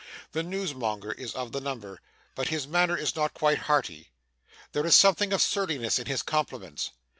[0.31, 2.01] The newsmonger is of the number,
[2.33, 4.11] but his manner is not quite hearty
[4.71, 6.89] there is something of surliness in his compliments.